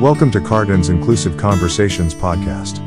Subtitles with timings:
[0.00, 2.80] Welcome to Karten's Inclusive Conversations podcast.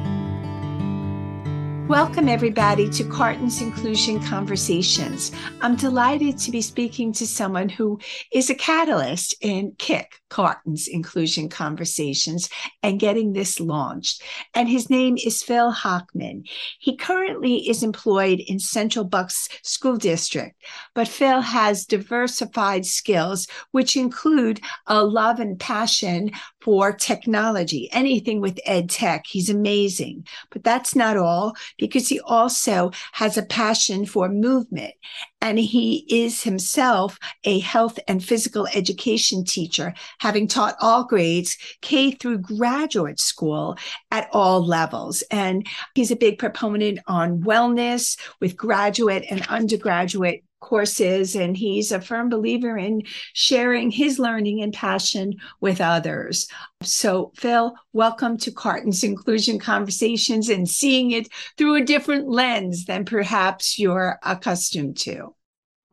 [1.88, 5.32] Welcome, everybody, to Karten's Inclusion Conversations.
[5.62, 8.00] I'm delighted to be speaking to someone who
[8.32, 12.50] is a catalyst in KIC Karten's Inclusion Conversations,
[12.82, 14.24] and getting this launched.
[14.56, 16.50] And his name is Phil Hochman.
[16.80, 20.60] He currently is employed in Central Bucks School District,
[20.96, 26.32] but Phil has diversified skills, which include a love and passion
[26.64, 29.26] for technology, anything with ed tech.
[29.28, 30.26] He's amazing.
[30.50, 34.94] But that's not all because he also has a passion for movement.
[35.42, 42.12] And he is himself a health and physical education teacher, having taught all grades, K
[42.12, 43.78] through graduate school
[44.10, 45.22] at all levels.
[45.32, 52.02] And he's a big proponent on wellness with graduate and undergraduate courses and he's a
[52.02, 56.48] firm believer in sharing his learning and passion with others.
[56.82, 63.06] So, Phil, welcome to Karten's Inclusion Conversations and seeing it through a different lens than
[63.06, 65.36] perhaps you're accustomed to.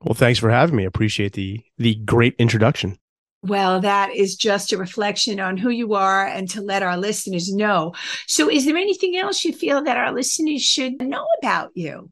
[0.03, 0.85] Well, thanks for having me.
[0.85, 2.97] Appreciate the the great introduction.
[3.43, 7.53] Well, that is just a reflection on who you are and to let our listeners
[7.53, 7.95] know.
[8.27, 12.11] So, is there anything else you feel that our listeners should know about you?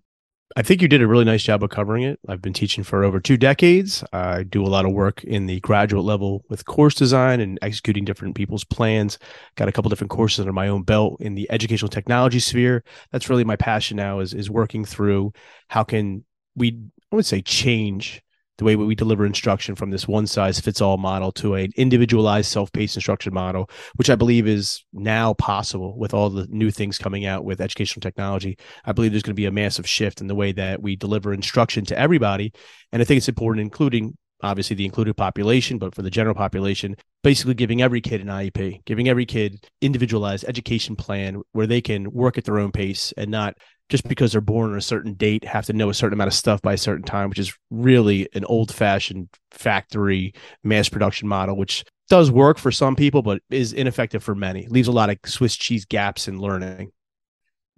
[0.57, 2.19] I think you did a really nice job of covering it.
[2.27, 4.03] I've been teaching for over two decades.
[4.13, 8.05] I do a lot of work in the graduate level with course design and executing
[8.05, 9.19] different people's plans.
[9.57, 12.83] Got a couple different courses under my own belt in the educational technology sphere.
[13.13, 15.33] That's really my passion now is is working through
[15.69, 16.25] how can
[16.57, 16.79] we
[17.13, 18.23] I would say change
[18.59, 22.51] the way we deliver instruction from this one size fits all model to an individualized
[22.51, 27.25] self-paced instruction model which i believe is now possible with all the new things coming
[27.27, 28.59] out with educational technology.
[28.85, 31.33] I believe there's going to be a massive shift in the way that we deliver
[31.33, 32.53] instruction to everybody.
[32.93, 36.95] And i think it's important including obviously the included population but for the general population
[37.25, 42.09] basically giving every kid an iep giving every kid individualized education plan where they can
[42.13, 43.57] work at their own pace and not
[43.89, 46.35] just because they're born on a certain date have to know a certain amount of
[46.35, 51.57] stuff by a certain time, which is really an old fashioned factory mass production model,
[51.57, 54.67] which does work for some people, but is ineffective for many.
[54.69, 56.91] Leaves a lot of Swiss cheese gaps in learning.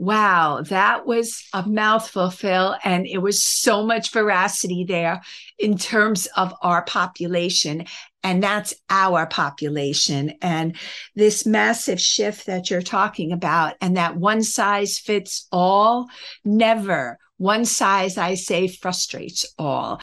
[0.00, 2.74] Wow, that was a mouthful, Phil.
[2.84, 5.20] And it was so much veracity there
[5.58, 7.84] in terms of our population.
[8.22, 10.32] And that's our population.
[10.40, 10.74] And
[11.16, 16.06] this massive shift that you're talking about, and that one size fits all,
[16.46, 20.00] never one size, I say, frustrates all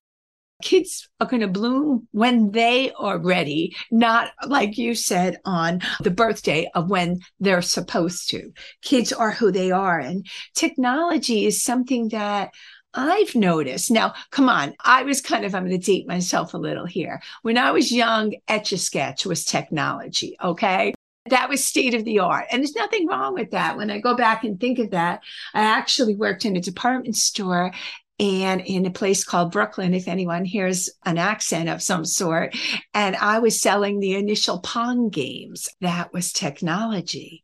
[0.61, 6.11] kids are going to bloom when they are ready, not like you said on the
[6.11, 8.51] birthday of when they're supposed to.
[8.81, 9.99] Kids are who they are.
[9.99, 10.25] And
[10.55, 12.51] technology is something that
[12.93, 13.91] I've noticed.
[13.91, 17.21] Now, come on, I was kind of, I'm going to date myself a little here.
[17.43, 20.35] When I was young, Etch a Sketch was technology.
[20.43, 20.93] Okay.
[21.29, 22.45] That was state of the art.
[22.51, 23.75] And there's nothing wrong with that.
[23.75, 25.21] When I go back and think of that,
[25.53, 27.73] I actually worked in a department store
[28.19, 32.55] and in a place called Brooklyn, if anyone hears an accent of some sort.
[32.93, 35.69] And I was selling the initial Pong games.
[35.81, 37.43] That was technology.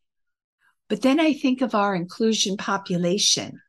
[0.90, 3.62] But then I think of our inclusion population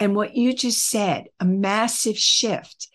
[0.00, 2.88] and what you just said a massive shift.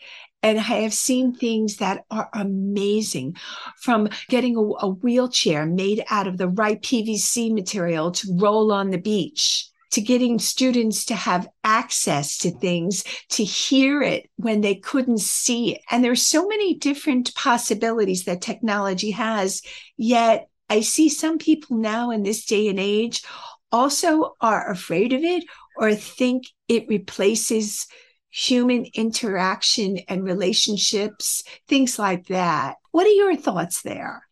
[0.44, 3.36] And I have seen things that are amazing
[3.82, 8.92] from getting a, a wheelchair made out of the right PVC material to roll on
[8.92, 14.76] the beach to getting students to have access to things, to hear it when they
[14.76, 15.82] couldn't see it.
[15.90, 19.62] And there's so many different possibilities that technology has.
[19.96, 23.24] Yet I see some people now in this day and age
[23.72, 25.44] also are afraid of it
[25.78, 27.88] or think it replaces
[28.30, 32.76] human interaction and relationships, things like that.
[32.92, 34.27] What are your thoughts there?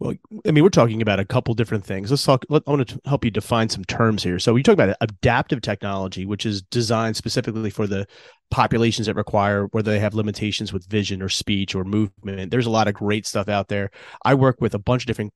[0.00, 0.14] Well,
[0.46, 2.10] I mean, we're talking about a couple different things.
[2.10, 2.44] Let's talk.
[2.48, 4.38] Let, I want to help you define some terms here.
[4.38, 8.06] So, we talk about adaptive technology, which is designed specifically for the
[8.50, 12.50] populations that require whether they have limitations with vision or speech or movement.
[12.50, 13.90] There's a lot of great stuff out there.
[14.24, 15.32] I work with a bunch of different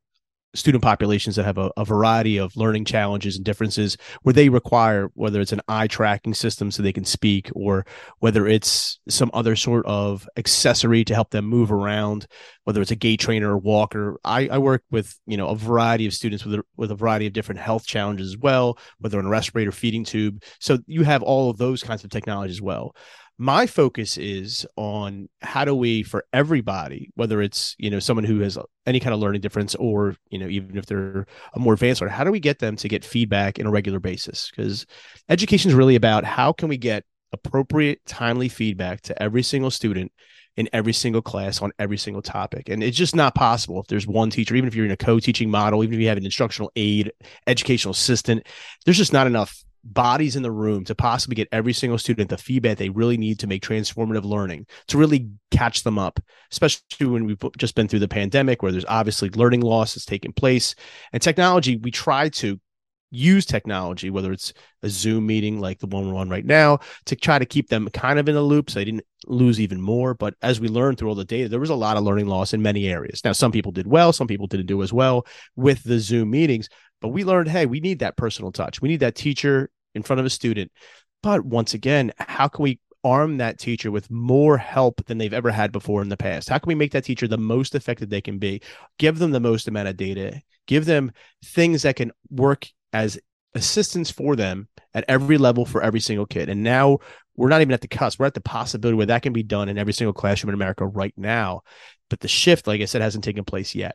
[0.54, 5.10] student populations that have a, a, variety of learning challenges and differences where they require
[5.14, 7.86] whether it's an eye tracking system so they can speak or
[8.18, 12.26] whether it's some other sort of accessory to help them move around
[12.64, 14.18] whether it's a gait trainer or walker.
[14.24, 17.26] I, I work with you know a variety of students with a, with a variety
[17.26, 20.42] of different health challenges as well whether on a respirator feeding tube.
[20.60, 22.94] So you have all of those kinds of technology as well
[23.42, 28.38] my focus is on how do we for everybody whether it's you know someone who
[28.38, 28.56] has
[28.86, 32.12] any kind of learning difference or you know even if they're a more advanced learner
[32.12, 34.86] how do we get them to get feedback in a regular basis because
[35.28, 37.02] education is really about how can we get
[37.32, 40.12] appropriate timely feedback to every single student
[40.56, 42.68] in every single class on every single topic.
[42.68, 45.18] And it's just not possible if there's one teacher, even if you're in a co
[45.18, 47.10] teaching model, even if you have an instructional aid
[47.46, 48.46] educational assistant,
[48.84, 52.38] there's just not enough bodies in the room to possibly get every single student the
[52.38, 56.20] feedback they really need to make transformative learning to really catch them up
[56.52, 60.32] especially when we've just been through the pandemic where there's obviously learning loss that's taking
[60.32, 60.74] place.
[61.12, 62.60] And technology we try to
[63.12, 67.14] use technology, whether it's a Zoom meeting like the one we're on right now, to
[67.14, 70.14] try to keep them kind of in the loop so they didn't lose even more.
[70.14, 72.54] But as we learned through all the data, there was a lot of learning loss
[72.54, 73.22] in many areas.
[73.24, 76.68] Now, some people did well, some people didn't do as well with the Zoom meetings,
[77.00, 78.80] but we learned hey, we need that personal touch.
[78.80, 80.72] We need that teacher in front of a student.
[81.22, 85.50] But once again, how can we arm that teacher with more help than they've ever
[85.50, 86.48] had before in the past?
[86.48, 88.62] How can we make that teacher the most effective they can be?
[88.98, 91.12] Give them the most amount of data, give them
[91.44, 93.18] things that can work as
[93.54, 96.48] assistance for them at every level for every single kid.
[96.48, 96.98] And now
[97.36, 98.18] we're not even at the cusp.
[98.18, 100.86] We're at the possibility where that can be done in every single classroom in America
[100.86, 101.62] right now.
[102.10, 103.94] But the shift, like I said, hasn't taken place yet.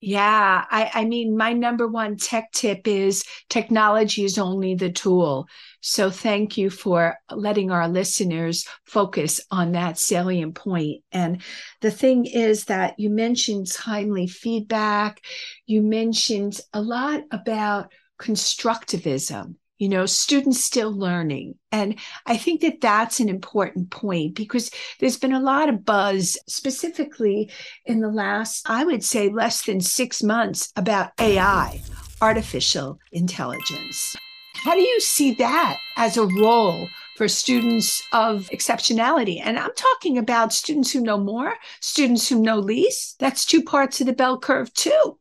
[0.00, 5.48] Yeah, I, I mean, my number one tech tip is technology is only the tool.
[5.80, 11.02] So thank you for letting our listeners focus on that salient point.
[11.10, 11.40] And
[11.80, 15.24] the thing is that you mentioned timely feedback,
[15.64, 17.90] you mentioned a lot about
[18.20, 19.54] constructivism
[19.84, 21.56] you know students still learning.
[21.70, 26.38] And i think that that's an important point because there's been a lot of buzz
[26.46, 27.50] specifically
[27.84, 31.82] in the last i would say less than 6 months about ai
[32.22, 34.16] artificial intelligence.
[34.64, 36.88] How do you see that as a role
[37.18, 39.36] for students of exceptionality?
[39.44, 43.18] And i'm talking about students who know more students who know least.
[43.18, 45.18] That's two parts of the bell curve too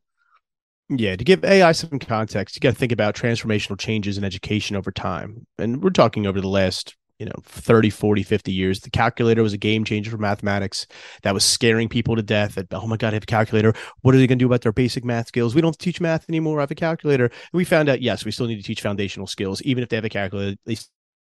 [0.99, 4.75] yeah, to give AI some context, you got to think about transformational changes in education
[4.75, 5.45] over time.
[5.57, 8.79] And we're talking over the last, you know, 30, 40, 50 years.
[8.81, 10.87] The calculator was a game changer for mathematics
[11.21, 12.55] that was scaring people to death.
[12.55, 13.73] That, oh my God, I have a calculator.
[14.01, 15.55] What are they going to do about their basic math skills?
[15.55, 16.59] We don't teach math anymore.
[16.59, 17.25] I have a calculator.
[17.25, 19.61] And we found out, yes, we still need to teach foundational skills.
[19.61, 20.77] Even if they have a calculator, they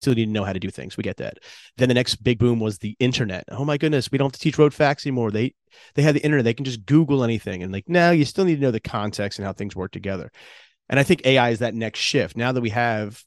[0.01, 0.97] still need to know how to do things.
[0.97, 1.39] We get that.
[1.77, 3.45] Then the next big boom was the internet.
[3.49, 5.31] Oh my goodness, we don't have to teach road facts anymore.
[5.31, 5.55] They
[5.95, 6.45] they have the internet.
[6.45, 7.63] They can just Google anything.
[7.63, 10.31] And like now you still need to know the context and how things work together.
[10.89, 12.37] And I think AI is that next shift.
[12.37, 13.23] Now that we have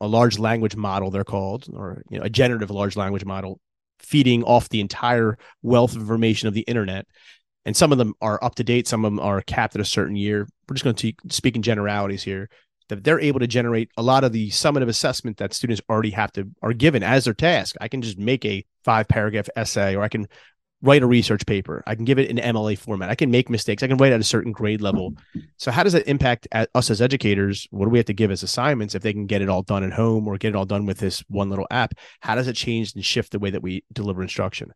[0.00, 3.60] a large language model, they're called, or you know, a generative large language model
[3.98, 7.06] feeding off the entire wealth of information of the internet.
[7.64, 9.84] And some of them are up to date, some of them are capped at a
[9.84, 10.46] certain year.
[10.68, 12.48] We're just going to speak in generalities here
[12.88, 16.32] that they're able to generate a lot of the summative assessment that students already have
[16.32, 17.76] to are given as their task.
[17.80, 20.26] I can just make a five paragraph essay or I can
[20.80, 21.82] write a research paper.
[21.86, 23.10] I can give it in MLA format.
[23.10, 23.82] I can make mistakes.
[23.82, 25.14] I can write at a certain grade level.
[25.56, 27.66] So how does that impact us as educators?
[27.70, 29.82] What do we have to give as assignments if they can get it all done
[29.82, 31.94] at home or get it all done with this one little app?
[32.20, 34.72] How does it change and shift the way that we deliver instruction?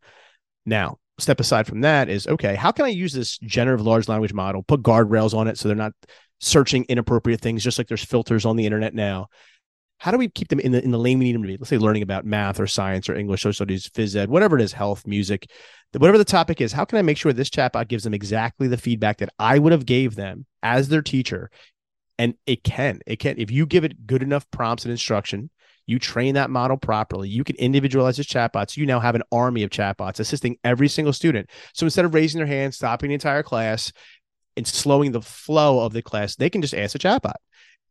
[0.67, 4.33] Now, step aside from that is okay, how can I use this generative large language
[4.33, 5.93] model, put guardrails on it so they're not
[6.43, 9.29] searching inappropriate things, just like there's filters on the internet now.
[9.99, 11.57] How do we keep them in the in the lane we need them to be?
[11.57, 14.63] Let's say learning about math or science or English, social studies, phys ed, whatever it
[14.63, 15.49] is, health, music,
[15.93, 16.73] whatever the topic is.
[16.73, 19.71] How can I make sure this chatbot gives them exactly the feedback that I would
[19.71, 21.51] have gave them as their teacher?
[22.19, 23.37] And it can, it can.
[23.39, 25.51] If you give it good enough prompts and instruction,
[25.87, 28.77] you train that model properly, you can individualize this chatbots.
[28.77, 31.49] You now have an army of chatbots assisting every single student.
[31.75, 33.93] So instead of raising their hand, stopping the entire class,
[34.57, 37.37] and slowing the flow of the class, they can just ask a chatbot.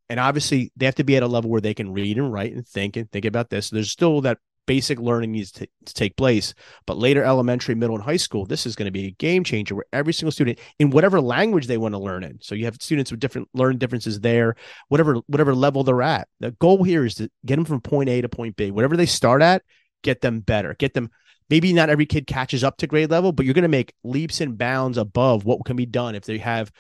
[0.10, 2.54] And obviously, they have to be at a level where they can read and write
[2.54, 3.70] and think and think about this.
[3.70, 6.54] There's still that basic learning needs to, to, take place.
[6.86, 9.76] But later, elementary, middle, and high school, this is going to be a game changer
[9.76, 12.76] where every single student, in whatever language they want to learn in, so you have
[12.80, 14.56] students with different learning differences there,
[14.90, 16.28] whatever whatever level they're at.
[16.40, 18.72] The goal here is to get them from point A to point B.
[18.72, 19.64] Whatever they start at,
[20.04, 21.10] get them better, get them
[21.52, 24.42] maybe not every kid catches up to grade level, but you're going to make leaps
[24.42, 26.72] and bounds above what can be done if they have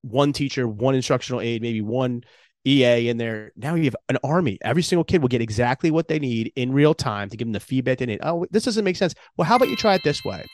[0.00, 2.24] one teacher, one instructional aide, maybe one
[2.66, 3.52] EA in there.
[3.56, 4.58] Now you have an army.
[4.62, 7.52] Every single kid will get exactly what they need in real time to give them
[7.52, 8.20] the feedback they need.
[8.22, 9.14] Oh, this doesn't make sense.
[9.36, 10.44] Well, how about you try it this way?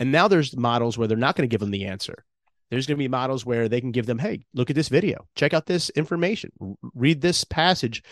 [0.00, 2.24] And now there's models where they're not going to give them the answer.
[2.70, 5.26] There's going to be models where they can give them, hey, look at this video,
[5.36, 6.50] check out this information,
[6.94, 8.02] read this passage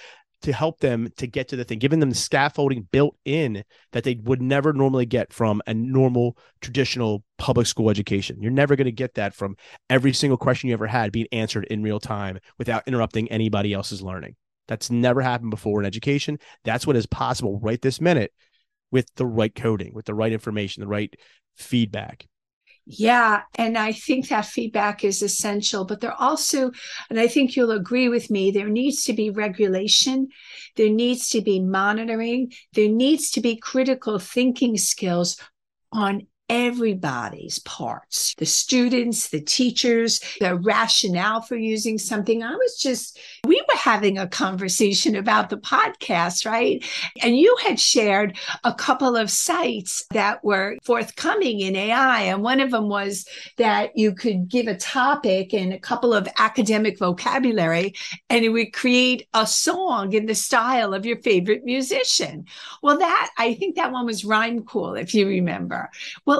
[0.43, 4.05] to help them to get to the thing, giving them the scaffolding built in that
[4.05, 8.41] they would never normally get from a normal traditional public school education.
[8.41, 9.57] You're never going to get that from
[9.89, 14.03] every single question you ever had being answered in real time without interrupting anybody else's
[14.03, 14.37] learning.
[14.69, 16.39] That's never happened before in education.
[16.65, 18.33] That's what is possible right this minute
[18.91, 21.15] with the right coding, with the right information, the right
[21.57, 22.27] feedback.
[22.85, 23.43] Yeah.
[23.55, 26.73] And I think that feedback is essential, but there also,
[27.11, 30.29] and I think you'll agree with me, there needs to be regulation,
[30.77, 35.41] there needs to be monitoring, there needs to be critical thinking skills
[35.93, 42.43] on everybody's parts the students, the teachers, the rationale for using something.
[42.43, 46.85] I was just, we were having a conversation about the podcast, right?
[47.23, 52.23] And you had shared a couple of sites that were forthcoming in AI.
[52.23, 53.27] And one of them was
[53.59, 57.95] that you could give a topic and a couple of academic vocabulary,
[58.29, 62.47] and it would create a song in the style of your favorite musician.
[62.83, 65.91] Well, that, I think that one was Rhyme Cool, if you remember.
[66.27, 66.32] Well,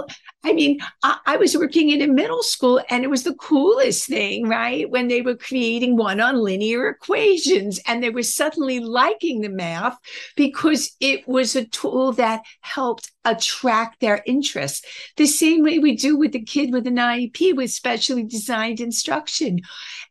[0.45, 4.09] I mean, I, I, was working in a middle school and it was the coolest
[4.09, 4.91] thing, right?
[4.91, 9.97] When they were creating one on linear equations and they were suddenly liking the math
[10.37, 14.85] because it was a tool that helped attract their interest.
[15.17, 19.61] The same way we do with the kid with an IEP with specially designed instruction.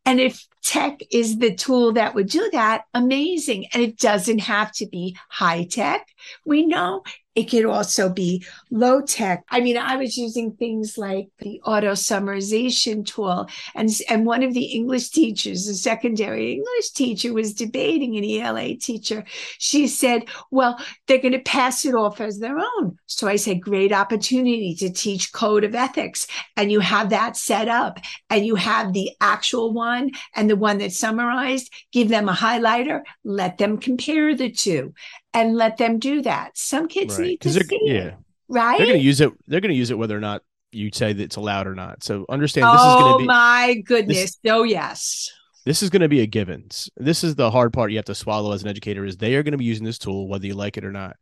[0.05, 3.65] And if tech is the tool that would do that, amazing.
[3.73, 6.07] And it doesn't have to be high tech.
[6.45, 7.03] We know
[7.33, 9.45] it could also be low tech.
[9.49, 14.53] I mean, I was using things like the auto summarization tool, and, and one of
[14.53, 19.23] the English teachers, a secondary English teacher, was debating an ELA teacher.
[19.59, 20.77] She said, Well,
[21.07, 22.97] they're going to pass it off as their own.
[23.05, 26.27] So I said, Great opportunity to teach code of ethics.
[26.57, 27.99] And you have that set up,
[28.29, 31.73] and you have the actual one and the one that's summarized.
[31.93, 34.93] Give them a highlighter, let them compare the two
[35.33, 36.57] and let them do that.
[36.57, 37.27] Some kids right.
[37.27, 37.93] need to see yeah.
[37.93, 38.15] it,
[38.49, 38.77] right?
[38.77, 39.31] They're going to use it.
[39.47, 40.41] They're going to use it whether or not
[40.73, 42.03] you say that it's allowed or not.
[42.03, 43.23] So understand this oh, is going to be.
[43.23, 44.17] Oh my goodness!
[44.17, 45.31] This, oh yes.
[45.63, 46.67] This is going to be a given.
[46.97, 49.05] This is the hard part you have to swallow as an educator.
[49.05, 51.15] Is they are going to be using this tool whether you like it or not.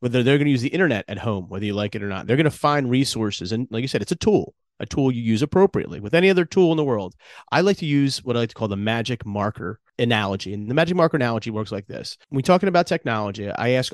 [0.00, 2.26] Whether they're going to use the internet at home, whether you like it or not,
[2.26, 3.52] they're going to find resources.
[3.52, 6.44] And like you said, it's a tool a tool you use appropriately with any other
[6.44, 7.14] tool in the world.
[7.50, 10.52] I like to use what I like to call the magic marker analogy.
[10.52, 12.16] And the magic marker analogy works like this.
[12.28, 13.92] When we're talking about technology, I ask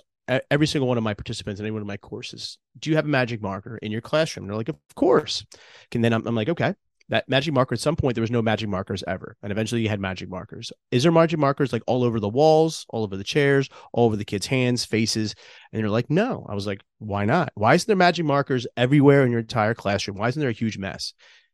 [0.50, 3.04] every single one of my participants in any one of my courses, do you have
[3.04, 4.44] a magic marker in your classroom?
[4.44, 5.44] And they're like, of course.
[5.92, 6.74] And then I'm, I'm like, okay,
[7.12, 9.88] that magic marker at some point there was no magic markers ever and eventually you
[9.90, 10.72] had magic markers.
[10.90, 14.16] Is there magic markers like all over the walls all over the chairs all over
[14.16, 15.34] the kids hands faces?
[15.72, 16.46] And you're like no.
[16.48, 17.52] I was like why not?
[17.54, 20.16] Why isn't there magic markers everywhere in your entire classroom?
[20.16, 21.12] Why isn't there a huge mess?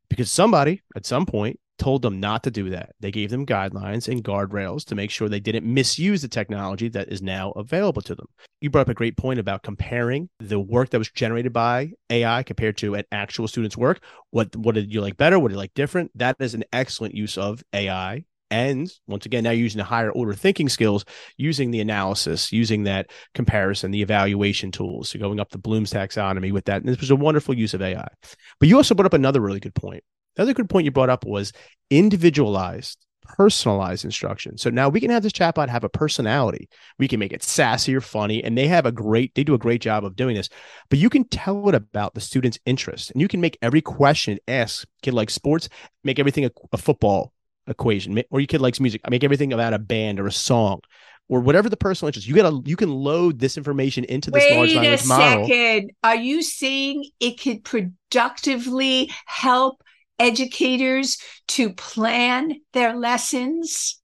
[0.09, 2.91] Because somebody at some point told them not to do that.
[2.99, 7.11] They gave them guidelines and guardrails to make sure they didn't misuse the technology that
[7.11, 8.27] is now available to them.
[8.61, 12.43] You brought up a great point about comparing the work that was generated by AI
[12.43, 14.01] compared to an actual student's work.
[14.31, 15.39] What what did you like better?
[15.39, 16.11] What did you like different?
[16.15, 18.25] That is an excellent use of AI.
[18.51, 21.05] And once again, now using the higher order thinking skills,
[21.37, 26.51] using the analysis, using that comparison, the evaluation tools, so going up the Bloom's taxonomy
[26.51, 26.81] with that.
[26.81, 28.07] And this was a wonderful use of AI.
[28.59, 30.03] But you also brought up another really good point
[30.39, 31.51] the other good point you brought up was
[31.89, 34.57] individualized, personalized instruction.
[34.57, 36.69] So now we can have this chatbot have a personality.
[36.97, 39.57] We can make it sassy or funny, and they have a great, they do a
[39.57, 40.47] great job of doing this.
[40.89, 44.39] But you can tell it about the student's interest, and you can make every question
[44.47, 45.67] ask kid like sports,
[46.05, 47.33] make everything a, a football
[47.67, 50.79] equation, or you kid likes music, make everything about a band or a song
[51.27, 52.29] or whatever the personal interest.
[52.29, 55.43] You gotta you can load this information into this Wait large language model.
[55.43, 55.91] Wait a second.
[56.01, 59.83] Are you saying it could productively help
[60.19, 61.17] educators
[61.49, 63.99] to plan their lessons?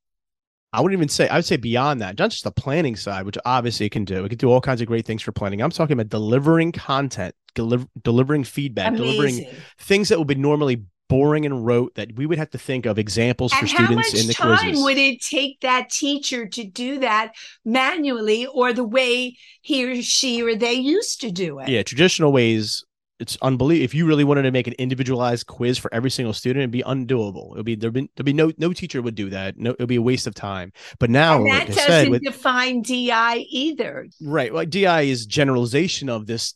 [0.73, 3.37] I wouldn't even say, I would say beyond that, not just the planning side, which
[3.45, 4.25] obviously it can do.
[4.25, 5.61] It can do all kinds of great things for planning.
[5.61, 9.05] I'm talking about delivering content, deliver, delivering feedback, Amazing.
[9.05, 9.45] delivering
[9.79, 12.97] things that would be normally boring and rote that we would have to think of
[12.97, 14.37] examples and for students in the quizzes.
[14.37, 19.37] How much time would it take that teacher to do that manually or the way
[19.61, 21.69] he or she or they used to do it?
[21.69, 22.83] Yeah, traditional ways
[23.19, 23.85] it's unbelievable.
[23.85, 26.83] If you really wanted to make an individualized quiz for every single student, it'd be
[26.83, 27.53] undoable.
[27.53, 29.57] It'd be there'd be there'd be no no teacher would do that.
[29.57, 30.73] No, it'd be a waste of time.
[30.99, 34.07] But now and that doesn't said, with, define DI either.
[34.21, 34.53] Right.
[34.53, 36.55] Well, DI is generalization of this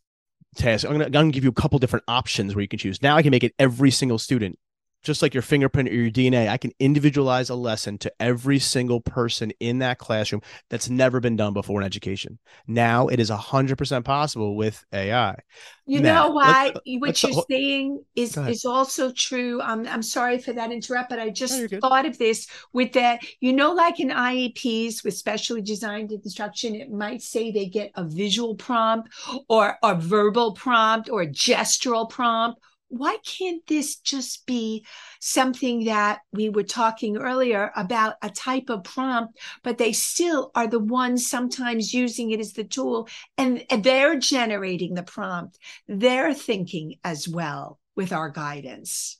[0.55, 0.85] task.
[0.85, 3.01] I'm gonna, I'm gonna give you a couple different options where you can choose.
[3.01, 4.59] Now I can make it every single student
[5.03, 8.99] just like your fingerprint or your DNA, I can individualize a lesson to every single
[8.99, 12.39] person in that classroom that's never been done before in education.
[12.67, 15.37] Now it is 100% possible with AI.
[15.85, 19.59] You now, know why what you're saying is is also true.
[19.61, 23.21] Um, I'm sorry for that interrupt, but I just no, thought of this with that.
[23.39, 28.03] You know, like in IEPs with specially designed instruction, it might say they get a
[28.03, 29.09] visual prompt
[29.47, 34.85] or a verbal prompt or a gestural prompt why can't this just be
[35.19, 40.67] something that we were talking earlier about a type of prompt, but they still are
[40.67, 45.57] the ones sometimes using it as the tool and they're generating the prompt.
[45.87, 49.18] They're thinking as well with our guidance.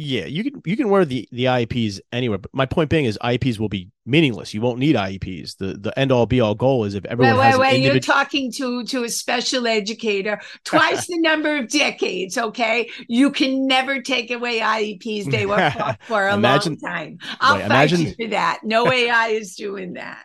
[0.00, 3.18] Yeah, you can you can wear the the IEPs anywhere, but my point being is
[3.20, 4.54] IEPs will be meaningless.
[4.54, 5.56] You won't need IEPs.
[5.56, 7.82] The the end all be all goal is if everyone wait, has wait, wait.
[7.82, 12.38] You're talking to to a special educator twice the number of decades.
[12.38, 15.32] Okay, you can never take away IEPs.
[15.32, 17.18] They were for a Imagine- long time.
[17.40, 18.60] I'll Right, fight imagine- you for that.
[18.62, 20.22] No AI is doing that.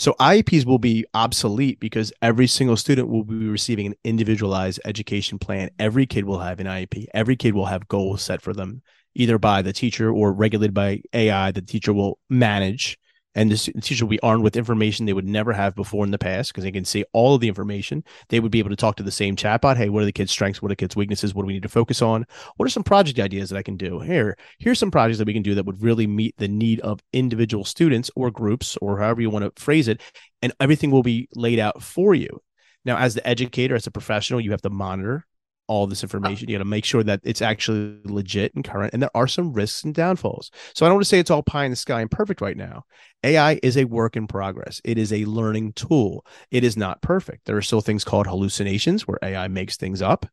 [0.00, 5.38] So IEPs will be obsolete because every single student will be receiving an individualized education
[5.38, 5.68] plan.
[5.78, 7.04] Every kid will have an IEP.
[7.12, 8.80] Every kid will have goals set for them,
[9.14, 11.50] either by the teacher or regulated by AI.
[11.50, 12.98] The teacher will manage,
[13.34, 16.18] and the teacher will be armed with information they would never have before in the
[16.18, 18.02] past because they can see all of the information.
[18.28, 19.76] They would be able to talk to the same chatbot.
[19.76, 20.60] Hey, what are the kids' strengths?
[20.60, 21.34] What are the kids' weaknesses?
[21.34, 22.26] What do we need to focus on?
[22.56, 24.00] What are some project ideas that I can do?
[24.00, 27.00] Here, here's some projects that we can do that would really meet the need of
[27.12, 30.00] individual students or groups or however you want to phrase it
[30.42, 32.40] and everything will be laid out for you.
[32.84, 35.26] Now, as the educator, as a professional, you have to monitor
[35.70, 36.48] all this uh, information.
[36.48, 38.92] You got to make sure that it's actually legit and current.
[38.92, 40.50] And there are some risks and downfalls.
[40.74, 42.56] So I don't want to say it's all pie in the sky and perfect right
[42.56, 42.82] now.
[43.22, 44.80] AI is a work in progress.
[44.84, 46.26] It is a learning tool.
[46.50, 47.46] It is not perfect.
[47.46, 50.26] There are still things called hallucinations where AI makes things up.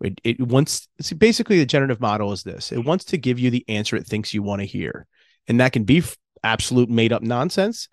[0.00, 2.70] It, it wants it's basically the generative model is this.
[2.70, 5.06] It wants to give you the answer it thinks you want to hear.
[5.48, 7.88] And that can be f- absolute made up nonsense.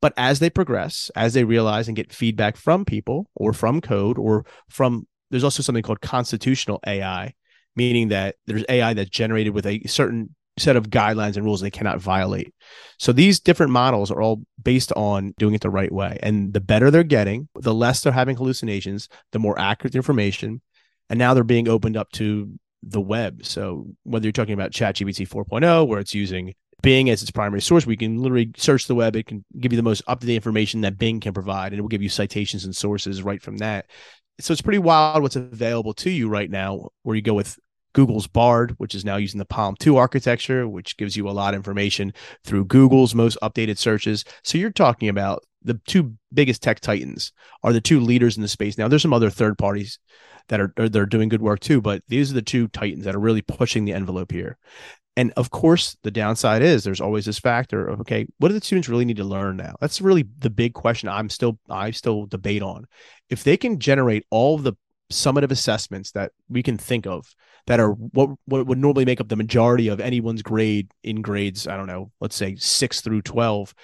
[0.00, 4.16] But as they progress, as they realize and get feedback from people or from code
[4.16, 7.34] or from, there's also something called constitutional AI,
[7.76, 11.70] meaning that there's AI that's generated with a certain set of guidelines and rules they
[11.70, 12.52] cannot violate.
[12.98, 16.18] So these different models are all based on doing it the right way.
[16.22, 20.60] And the better they're getting, the less they're having hallucinations, the more accurate the information.
[21.08, 23.44] And now they're being opened up to the web.
[23.44, 27.86] So whether you're talking about ChatGPT 4.0, where it's using Bing as its primary source,
[27.86, 29.16] we can literally search the web.
[29.16, 31.78] It can give you the most up to date information that Bing can provide, and
[31.78, 33.86] it will give you citations and sources right from that.
[34.40, 37.58] So it's pretty wild what's available to you right now, where you go with
[37.92, 41.54] Google's Bard, which is now using the PaLM 2 architecture, which gives you a lot
[41.54, 42.12] of information
[42.44, 44.24] through Google's most updated searches.
[44.44, 47.32] So you're talking about the two biggest tech titans
[47.64, 48.78] are the two leaders in the space.
[48.78, 49.98] Now, there's some other third parties
[50.48, 53.20] that are they're doing good work too, but these are the two titans that are
[53.20, 54.56] really pushing the envelope here.
[55.18, 58.64] And of course, the downside is there's always this factor of okay, what do the
[58.64, 59.74] students really need to learn now?
[59.80, 62.84] That's really the big question I'm still I still debate on.
[63.28, 64.74] If they can generate all the
[65.10, 67.34] summative assessments that we can think of
[67.66, 71.66] that are what what would normally make up the majority of anyone's grade in grades,
[71.66, 73.74] I don't know, let's say 6 through 12,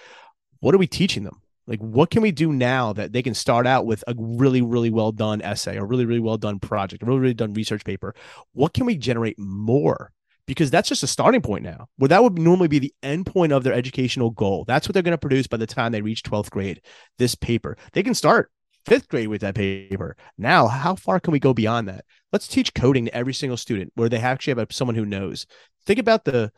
[0.61, 1.43] what are we teaching them?
[1.67, 4.91] Like what can we do now that they can start out with a really really
[4.91, 8.15] well done essay, a really really well done project, a really really done research paper?
[8.53, 10.13] What can we generate more?
[10.47, 11.87] Because that's just a starting point now.
[11.97, 14.65] Where that would normally be the end point of their educational goal.
[14.67, 16.81] That's what they're going to produce by the time they reach 12th grade.
[17.19, 18.51] This paper, they can start
[18.87, 20.17] fifth grade with that paper.
[20.37, 22.05] Now, how far can we go beyond that?
[22.33, 25.47] Let's teach coding to every single student where they actually have someone who knows.
[25.87, 26.53] Think about the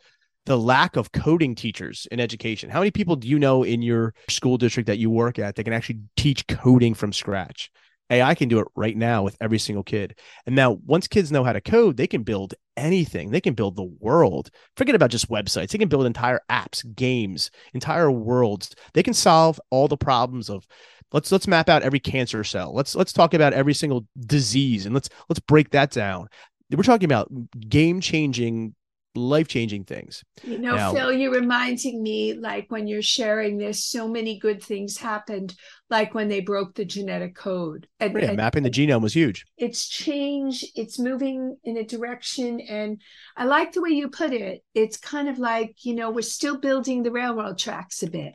[0.45, 2.69] the lack of coding teachers in education.
[2.69, 5.63] How many people do you know in your school district that you work at that
[5.65, 7.69] can actually teach coding from scratch?
[8.09, 10.17] AI can do it right now with every single kid.
[10.45, 13.31] And now, once kids know how to code, they can build anything.
[13.31, 14.49] They can build the world.
[14.75, 15.69] Forget about just websites.
[15.71, 18.75] They can build entire apps, games, entire worlds.
[18.93, 20.67] They can solve all the problems of
[21.11, 22.73] let's let's map out every cancer cell.
[22.73, 26.27] Let's let's talk about every single disease and let's let's break that down.
[26.71, 27.31] We're talking about
[27.69, 28.75] game changing
[29.17, 30.23] life changing things.
[30.43, 34.63] You know, Now- Phil, you're reminding me like when you're sharing this, so many good
[34.63, 35.55] things happened,
[35.89, 37.87] like when they broke the genetic code.
[37.99, 39.45] And, oh, Yeah, and mapping the genome was huge.
[39.57, 42.59] it's change, it's moving in a direction.
[42.61, 43.01] And
[43.35, 44.63] I like the way you put it.
[44.73, 48.33] It's kind of like, you know, we're still building the railroad tracks a bit.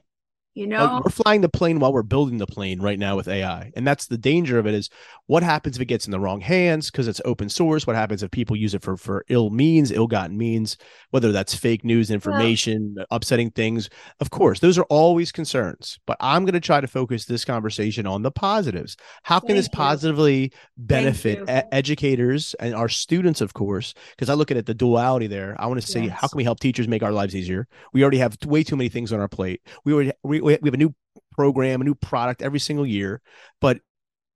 [0.55, 3.27] You know, Uh, we're flying the plane while we're building the plane right now with
[3.27, 3.73] AI.
[3.75, 4.91] And that's the danger of it is
[5.27, 7.87] what happens if it gets in the wrong hands because it's open source?
[7.87, 10.77] What happens if people use it for for ill means, ill-gotten means,
[11.11, 13.89] whether that's fake news information, upsetting things.
[14.21, 15.99] Of course, those are always concerns.
[16.07, 18.97] But I'm going to try to focus this conversation on the positives.
[19.23, 19.77] How can this Thank you.
[19.79, 23.95] positively benefit e- educators and our students, of course?
[24.11, 25.57] Because I look at it the duality there.
[25.59, 27.69] I want to say, how can we help teachers make our lives easier?
[27.95, 29.63] We already have way too many things on our plate.
[29.85, 30.95] We already we, we have a new
[31.33, 33.21] program, a new product every single year.
[33.61, 33.81] But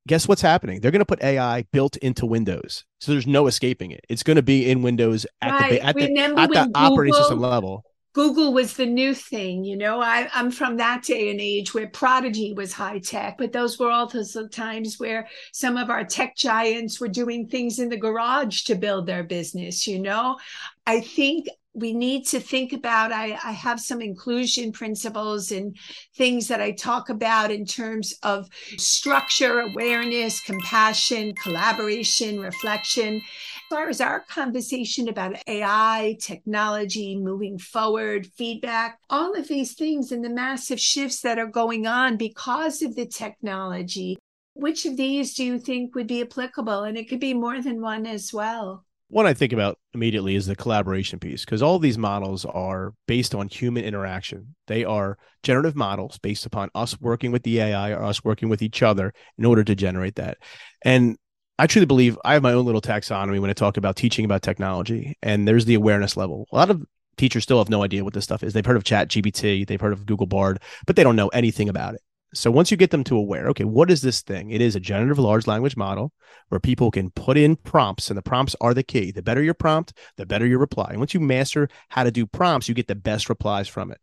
[0.07, 0.81] guess what's happening?
[0.81, 4.05] They're going to put AI built into Windows, so there's no escaping it.
[4.09, 5.71] It's going to be in Windows at the Right.
[5.81, 7.85] ba- at the, at the when operating system level.
[8.17, 10.01] Google was the new thing, you know.
[10.01, 13.91] I, I'm from that day and age where Prodigy was high tech, but those were
[13.91, 18.75] also times where some of our tech giants were doing things in the garage to
[18.75, 20.39] build their business, you know.
[20.87, 25.77] I think we need to think about I, I have some inclusion principles and
[26.17, 33.17] things that i talk about in terms of structure awareness compassion collaboration reflection.
[33.17, 33.23] As
[33.69, 40.25] far as our conversation about ai technology moving forward feedback all of these things and
[40.25, 44.17] the massive shifts that are going on because of the technology
[44.55, 46.85] which of these do you think would be applicable?
[46.85, 50.47] And it could be more than one as well one I think about immediately is
[50.47, 54.57] the collaboration piece because all these models are based on human interaction.
[54.67, 58.63] They are generative models based upon us working with the AI or us working with
[58.63, 60.39] each other in order to generate that.
[60.85, 61.17] And
[61.59, 64.43] I truly believe I have my own little taxonomy when I talk about teaching about
[64.43, 66.47] technology, and there's the awareness level.
[66.53, 66.85] A lot of
[67.17, 68.53] teachers still have no idea what this stuff is.
[68.53, 71.69] They've heard of Chat GPT, they've heard of Google Bard, but they don't know anything
[71.69, 72.03] about it.
[72.37, 74.51] So once you get them to aware, okay, what is this thing?
[74.51, 76.13] It is a generative large language model
[76.49, 79.11] where people can put in prompts, and the prompts are the key.
[79.11, 80.89] The better your prompt, the better your reply.
[80.91, 83.99] And once you master how to do prompts, you get the best replies from it.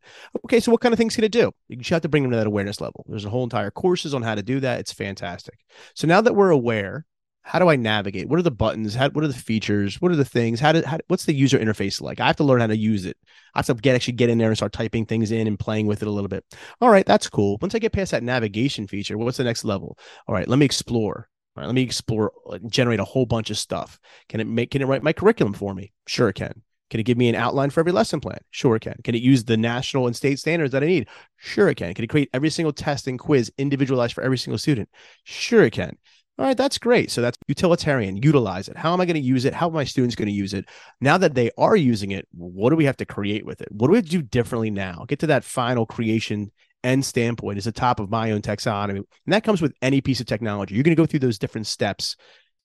[0.45, 1.51] Okay, so what kind of things can it do?
[1.67, 3.05] You just have to bring them to that awareness level.
[3.07, 4.79] There's a whole entire courses on how to do that.
[4.79, 5.59] It's fantastic.
[5.93, 7.05] So now that we're aware,
[7.43, 8.29] how do I navigate?
[8.29, 8.95] What are the buttons?
[8.95, 10.01] How, what are the features?
[10.01, 10.61] What are the things?
[10.61, 12.21] How, do, how what's the user interface like?
[12.21, 13.17] I have to learn how to use it.
[13.53, 15.85] I have to get actually get in there and start typing things in and playing
[15.85, 16.45] with it a little bit.
[16.79, 17.57] All right, that's cool.
[17.61, 19.97] Once I get past that navigation feature, what's the next level?
[20.27, 21.27] All right, let me explore.
[21.55, 23.99] All right, let me explore, uh, generate a whole bunch of stuff.
[24.29, 24.71] Can it make?
[24.71, 25.91] Can it write my curriculum for me?
[26.07, 26.63] Sure, it can.
[26.89, 28.39] Can it give me an outline for every lesson plan?
[28.51, 28.95] Sure, it can.
[29.03, 31.07] Can it use the national and state standards that I need?
[31.37, 31.93] Sure, it can.
[31.93, 34.89] Can it create every single test and quiz individualized for every single student?
[35.23, 35.97] Sure, it can.
[36.39, 37.11] All right, that's great.
[37.11, 38.17] So that's utilitarian.
[38.17, 38.75] Utilize it.
[38.75, 39.53] How am I going to use it?
[39.53, 40.65] How are my students going to use it?
[40.99, 43.71] Now that they are using it, what do we have to create with it?
[43.71, 45.05] What do we do differently now?
[45.07, 46.51] Get to that final creation
[46.83, 48.97] end standpoint is the top of my own taxonomy.
[48.97, 50.73] And that comes with any piece of technology.
[50.73, 52.15] You're going to go through those different steps.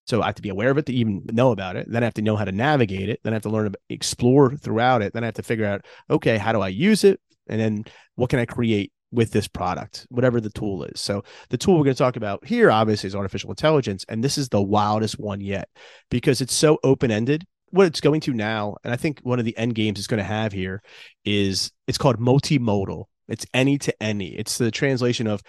[0.06, 1.86] So I have to be aware of it to even know about it.
[1.90, 3.20] Then I have to know how to navigate it.
[3.22, 5.12] Then I have to learn to explore throughout it.
[5.12, 7.20] Then I have to figure out, okay, how do I use it?
[7.48, 11.00] And then what can I create with this product, whatever the tool is.
[11.00, 14.38] So the tool we're going to talk about here, obviously, is artificial intelligence, and this
[14.38, 15.68] is the wildest one yet
[16.10, 17.46] because it's so open ended.
[17.70, 20.18] What it's going to now, and I think one of the end games it's going
[20.18, 20.82] to have here
[21.24, 23.04] is it's called multimodal.
[23.28, 24.28] It's any to any.
[24.28, 25.42] It's the translation of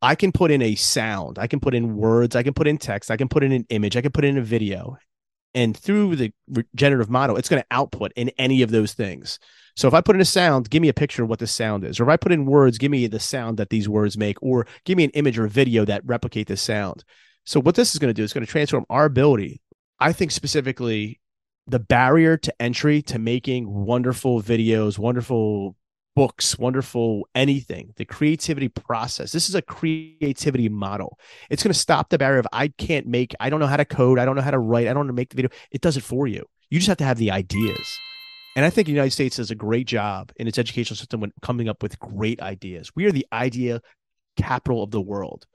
[0.00, 2.78] I can put in a sound, I can put in words, I can put in
[2.78, 4.96] text, I can put in an image, I can put in a video,
[5.54, 6.32] and through the
[6.74, 9.38] generative model, it's going to output in any of those things.
[9.74, 11.84] So if I put in a sound, give me a picture of what the sound
[11.84, 11.98] is.
[11.98, 14.66] Or if I put in words, give me the sound that these words make, or
[14.84, 17.04] give me an image or video that replicate the sound.
[17.44, 19.62] So what this is going to do is going to transform our ability.
[19.98, 21.20] I think specifically
[21.66, 25.76] the barrier to entry to making wonderful videos, wonderful
[26.14, 29.32] books, wonderful anything, the creativity process.
[29.32, 31.18] This is a creativity model.
[31.48, 33.84] It's going to stop the barrier of I can't make, I don't know how to
[33.84, 35.50] code, I don't know how to write, I don't know how to make the video.
[35.70, 36.44] It does it for you.
[36.68, 37.98] You just have to have the ideas.
[38.54, 41.32] And I think the United States does a great job in its educational system when
[41.40, 42.90] coming up with great ideas.
[42.94, 43.80] We are the idea
[44.36, 45.46] capital of the world.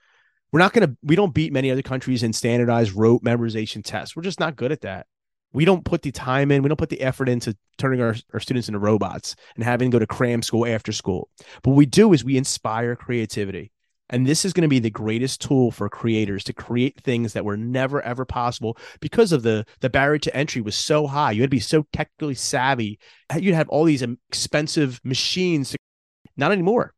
[0.52, 4.16] We're not going to, we don't beat many other countries in standardized rote memorization tests.
[4.16, 5.06] We're just not good at that.
[5.54, 8.40] We don't put the time in, we don't put the effort into turning our, our
[8.40, 11.30] students into robots and having to go to cram school after school.
[11.64, 13.72] But what we do is we inspire creativity.
[14.10, 17.44] And this is going to be the greatest tool for creators to create things that
[17.44, 21.32] were never ever possible because of the the barrier to entry was so high.
[21.32, 23.00] You had to be so technically savvy.
[23.38, 25.72] You'd have all these expensive machines.
[25.72, 25.78] To,
[26.38, 26.94] not anymore.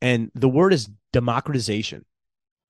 [0.00, 2.04] And the word is democratization.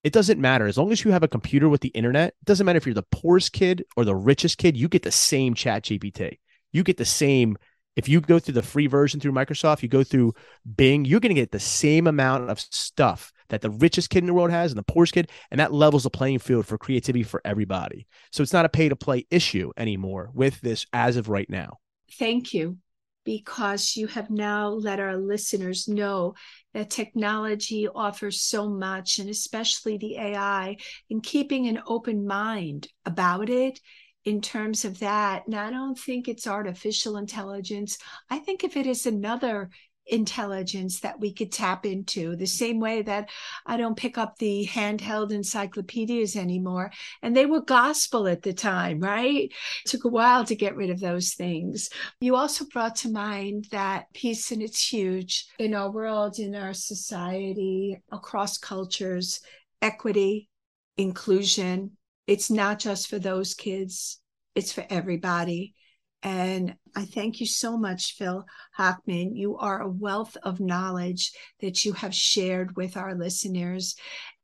[0.02, 2.28] It doesn't matter as long as you have a computer with the internet.
[2.28, 4.76] It doesn't matter if you're the poorest kid or the richest kid.
[4.76, 6.38] You get the same Chat GPT.
[6.72, 7.56] You get the same
[7.96, 10.32] if you go through the free version through Microsoft, you go through
[10.76, 14.26] Bing, you're going to get the same amount of stuff that the richest kid in
[14.26, 17.22] the world has and the poorest kid, and that levels the playing field for creativity
[17.22, 18.06] for everybody.
[18.32, 21.78] So it's not a pay to play issue anymore with this as of right now.
[22.18, 22.78] Thank you,
[23.24, 26.34] because you have now let our listeners know
[26.72, 30.76] that technology offers so much, and especially the AI,
[31.08, 33.78] in keeping an open mind about it
[34.24, 35.46] in terms of that.
[35.46, 37.98] And I don't think it's artificial intelligence.
[38.28, 39.70] I think of it as another
[40.10, 43.30] intelligence that we could tap into the same way that
[43.66, 46.90] I don't pick up the handheld encyclopedias anymore.
[47.22, 49.44] And they were gospel at the time, right?
[49.44, 51.88] It took a while to get rid of those things.
[52.20, 56.74] You also brought to mind that peace, and it's huge in our world, in our
[56.74, 59.40] society, across cultures,
[59.82, 60.48] equity,
[60.96, 61.92] inclusion,
[62.26, 64.20] it's not just for those kids,
[64.54, 65.74] it's for everybody.
[66.22, 68.44] And I thank you so much, Phil
[68.78, 69.36] Hochman.
[69.36, 73.96] You are a wealth of knowledge that you have shared with our listeners.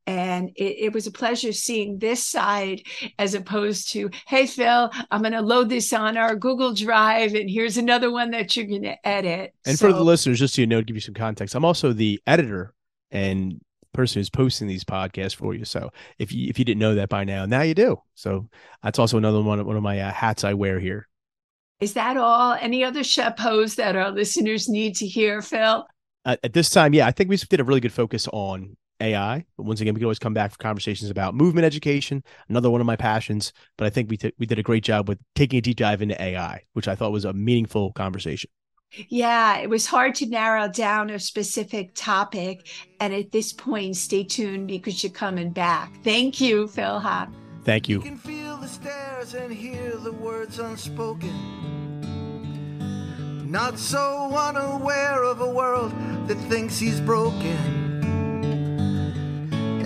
[0.07, 2.81] And it, it, was a pleasure seeing this side
[3.19, 7.49] as opposed to, hey, Phil, I'm going to load this on our Google Drive, and
[7.49, 9.53] here's another one that you're going to edit.
[9.65, 11.65] And so, for the listeners, just so you know, to give you some context, I'm
[11.65, 12.73] also the editor
[13.11, 13.59] and
[13.97, 15.65] person who's posting these podcasts for you.
[15.65, 17.97] So if you if you didn't know that by now, now you do.
[18.13, 18.47] So
[18.83, 21.09] that's also another one one of my uh, hats I wear here.
[21.79, 22.53] Is that all?
[22.59, 25.85] Any other chapeaus that our listeners need to hear, Phil?
[26.25, 29.45] Uh, at this time, yeah, I think we did a really good focus on AI.
[29.55, 32.81] But once again, we can always come back for conversations about movement education, another one
[32.81, 33.53] of my passions.
[33.77, 36.01] But I think we t- we did a great job with taking a deep dive
[36.01, 38.49] into AI, which I thought was a meaningful conversation.
[39.09, 42.67] Yeah, it was hard to narrow down a specific topic.
[42.99, 45.91] And at this point, stay tuned because you're coming back.
[46.03, 47.29] Thank you, Phil Hop.
[47.67, 47.97] Thank you.
[47.97, 48.69] You can feel the
[49.33, 51.33] and hear the words unspoken.
[53.51, 55.91] Not so unaware of a world
[56.29, 57.57] that thinks he's broken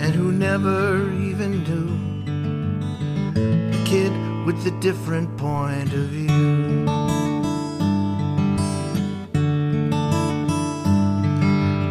[0.00, 1.90] and who never even knew
[3.76, 4.12] a kid
[4.46, 6.28] with a different point of view.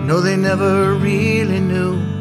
[0.08, 2.21] No, they never really knew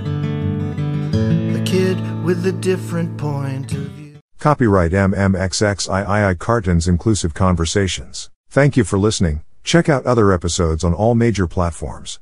[1.13, 4.19] the kid with a different point of view.
[4.41, 8.31] Copyright MMXXIII Karten's Inclusive Conversations.
[8.49, 9.45] Thank you for listening.
[9.63, 12.19] Check out other episodes on all major platforms.